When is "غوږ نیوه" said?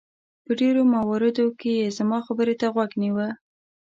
2.73-3.27